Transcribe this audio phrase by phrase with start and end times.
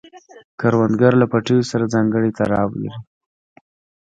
[0.59, 2.91] کروندګر له پټیو سره ځانګړی تړاو لري